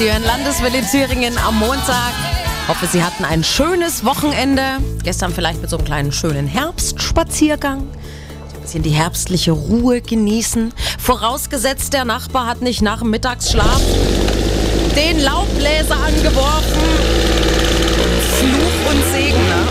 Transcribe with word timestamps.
Sie 0.00 0.10
hören 0.10 0.24
Landeswelle 0.24 0.80
Thüringen 0.80 1.36
am 1.36 1.58
Montag. 1.58 2.14
Hoffe, 2.68 2.86
Sie 2.86 3.04
hatten 3.04 3.22
ein 3.22 3.44
schönes 3.44 4.02
Wochenende. 4.02 4.62
Gestern 5.04 5.30
vielleicht 5.30 5.60
mit 5.60 5.68
so 5.68 5.76
einem 5.76 5.84
kleinen 5.84 6.10
schönen 6.10 6.46
Herbstspaziergang. 6.46 7.80
Ein 7.80 8.60
bisschen 8.62 8.82
die 8.82 8.92
herbstliche 8.92 9.52
Ruhe 9.52 10.00
genießen. 10.00 10.72
Vorausgesetzt, 10.98 11.92
der 11.92 12.06
Nachbar 12.06 12.46
hat 12.46 12.62
nicht 12.62 12.80
nach 12.80 13.00
dem 13.00 13.10
Mittagsschlaf 13.10 13.82
den 14.96 15.20
Laubbläser 15.20 15.98
angeworfen. 16.02 16.80
Fluch 18.38 18.90
und 18.90 19.04
Segen, 19.12 19.48
ne? 19.48 19.68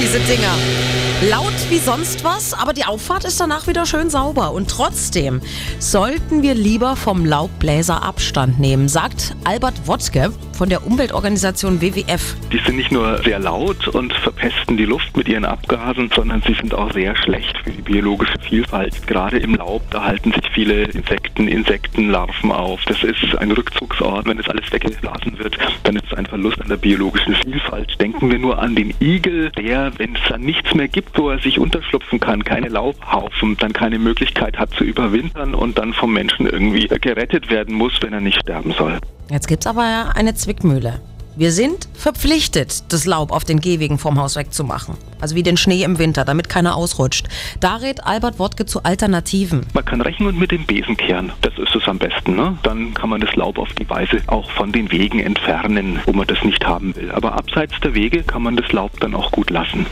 Diese 0.00 0.18
Dinger. 0.18 1.07
Laut 1.22 1.52
wie 1.68 1.78
sonst 1.78 2.22
was, 2.22 2.54
aber 2.54 2.72
die 2.72 2.84
Auffahrt 2.84 3.24
ist 3.24 3.40
danach 3.40 3.66
wieder 3.66 3.86
schön 3.86 4.08
sauber. 4.08 4.52
Und 4.52 4.70
trotzdem 4.70 5.40
sollten 5.80 6.42
wir 6.44 6.54
lieber 6.54 6.94
vom 6.94 7.26
Laubbläser 7.26 8.04
Abstand 8.04 8.60
nehmen, 8.60 8.88
sagt 8.88 9.34
Albert 9.42 9.88
Wodke 9.88 10.32
von 10.52 10.68
der 10.68 10.86
Umweltorganisation 10.86 11.80
WWF. 11.80 12.36
Die 12.52 12.58
sind 12.58 12.76
nicht 12.76 12.92
nur 12.92 13.20
sehr 13.24 13.40
laut 13.40 13.88
und 13.88 14.12
verpesten 14.12 14.76
die 14.76 14.84
Luft 14.84 15.16
mit 15.16 15.28
ihren 15.28 15.44
Abgasen, 15.44 16.08
sondern 16.14 16.40
sie 16.46 16.54
sind 16.54 16.72
auch 16.72 16.92
sehr 16.92 17.16
schlecht 17.16 17.56
für 17.64 17.70
die 17.70 17.82
biologische 17.82 18.38
Vielfalt. 18.40 19.04
Gerade 19.08 19.38
im 19.38 19.56
Laub, 19.56 19.82
da 19.90 20.04
halten 20.04 20.32
sich 20.32 20.48
viele 20.52 20.84
Insekten, 20.84 21.48
Insektenlarven 21.48 22.52
auf. 22.52 22.80
Das 22.86 23.02
ist 23.02 23.36
ein 23.38 23.50
Rückzugsort. 23.50 24.26
Wenn 24.26 24.36
das 24.36 24.48
alles 24.48 24.70
weggeblasen 24.70 25.36
wird, 25.38 25.58
dann 25.82 25.96
ist 25.96 26.06
es 26.10 26.16
ein 26.16 26.26
Verlust 26.26 26.60
an 26.60 26.68
der 26.68 26.76
biologischen 26.76 27.34
Vielfalt. 27.34 28.00
Denken 28.00 28.30
wir 28.30 28.38
nur 28.38 28.58
an 28.58 28.76
den 28.76 28.94
Igel, 29.00 29.50
der, 29.50 29.90
wenn 29.98 30.14
es 30.14 30.20
dann 30.28 30.42
nichts 30.42 30.74
mehr 30.74 30.88
gibt, 30.88 31.07
wo 31.14 31.30
er 31.30 31.38
sich 31.38 31.58
unterschlupfen 31.58 32.20
kann, 32.20 32.44
keine 32.44 32.68
Laubhaufen, 32.68 33.56
dann 33.58 33.72
keine 33.72 33.98
Möglichkeit 33.98 34.58
hat 34.58 34.70
zu 34.74 34.84
überwintern 34.84 35.54
und 35.54 35.78
dann 35.78 35.92
vom 35.92 36.12
Menschen 36.12 36.46
irgendwie 36.46 36.88
gerettet 36.88 37.50
werden 37.50 37.74
muss, 37.74 37.92
wenn 38.00 38.12
er 38.12 38.20
nicht 38.20 38.40
sterben 38.40 38.72
soll. 38.72 38.98
Jetzt 39.30 39.48
gibt's 39.48 39.66
aber 39.66 40.12
eine 40.14 40.34
Zwickmühle. 40.34 41.00
Wir 41.38 41.52
sind 41.52 41.88
verpflichtet, 41.94 42.92
das 42.92 43.06
Laub 43.06 43.30
auf 43.30 43.44
den 43.44 43.60
Gehwegen 43.60 43.98
vom 43.98 44.18
Haus 44.18 44.34
wegzumachen. 44.34 44.96
Also 45.20 45.36
wie 45.36 45.44
den 45.44 45.56
Schnee 45.56 45.84
im 45.84 46.00
Winter, 46.00 46.24
damit 46.24 46.48
keiner 46.48 46.74
ausrutscht. 46.74 47.28
Da 47.60 47.76
rät 47.76 48.04
Albert 48.04 48.40
Wodke 48.40 48.66
zu 48.66 48.82
Alternativen. 48.82 49.64
Man 49.72 49.84
kann 49.84 50.00
rechnen 50.00 50.30
und 50.30 50.36
mit 50.36 50.50
dem 50.50 50.66
Besen 50.66 50.96
kehren. 50.96 51.30
Das 51.42 51.56
ist 51.56 51.76
es 51.76 51.86
am 51.86 51.98
besten. 51.98 52.34
Ne? 52.34 52.58
Dann 52.64 52.92
kann 52.92 53.08
man 53.08 53.20
das 53.20 53.36
Laub 53.36 53.58
auf 53.58 53.72
die 53.74 53.88
Weise 53.88 54.20
auch 54.26 54.50
von 54.50 54.72
den 54.72 54.90
Wegen 54.90 55.20
entfernen, 55.20 56.00
wo 56.06 56.12
man 56.12 56.26
das 56.26 56.42
nicht 56.42 56.66
haben 56.66 56.96
will. 56.96 57.12
Aber 57.12 57.34
abseits 57.34 57.74
der 57.84 57.94
Wege 57.94 58.24
kann 58.24 58.42
man 58.42 58.56
das 58.56 58.72
Laub 58.72 58.98
dann 58.98 59.14
auch 59.14 59.30
gut 59.30 59.50
lassen. 59.50 59.86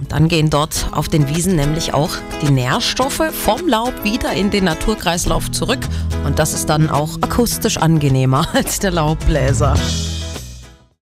Und 0.00 0.12
dann 0.12 0.28
gehen 0.28 0.50
dort 0.50 0.88
auf 0.92 1.08
den 1.08 1.28
Wiesen 1.28 1.56
nämlich 1.56 1.94
auch 1.94 2.10
die 2.42 2.50
Nährstoffe 2.50 3.32
vom 3.32 3.66
Laub 3.66 4.04
wieder 4.04 4.32
in 4.32 4.50
den 4.50 4.64
Naturkreislauf 4.64 5.50
zurück. 5.50 5.80
Und 6.24 6.38
das 6.38 6.54
ist 6.54 6.66
dann 6.66 6.90
auch 6.90 7.16
akustisch 7.20 7.78
angenehmer 7.78 8.46
als 8.54 8.78
der 8.78 8.92
Laubbläser. 8.92 9.74